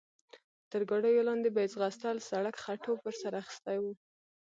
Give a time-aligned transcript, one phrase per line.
[0.71, 3.85] تر ګاډیو لاندې به یې ځغستل، سړک خټو پر سر اخیستی و.